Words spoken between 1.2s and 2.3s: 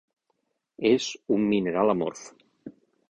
un mineral amorf.